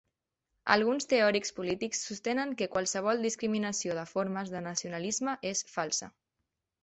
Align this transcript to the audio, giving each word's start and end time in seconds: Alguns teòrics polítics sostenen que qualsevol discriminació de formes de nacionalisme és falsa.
Alguns 0.75 1.05
teòrics 1.09 1.53
polítics 1.57 1.99
sostenen 2.07 2.55
que 2.61 2.67
qualsevol 2.77 3.21
discriminació 3.27 3.97
de 3.99 4.05
formes 4.15 4.49
de 4.57 4.63
nacionalisme 4.69 5.35
és 5.53 5.65
falsa. 5.77 6.09